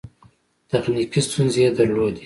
تخنیکي 0.69 1.19
ستونزې 1.27 1.59
یې 1.65 1.69
درلودې. 1.77 2.19